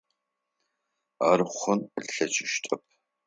[1.29, 2.83] Ар хъун ылъэкӏыщтэп.